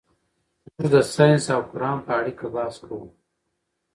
[0.75, 3.03] موږ د ساینس او قرآن په اړیکه بحث کوو.